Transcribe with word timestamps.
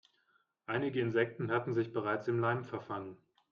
Einige 0.65 0.99
Insekten 0.99 1.51
hatten 1.51 1.75
sich 1.75 1.93
bereits 1.93 2.27
im 2.27 2.39
Leim 2.39 2.63
verfangen. 2.65 3.17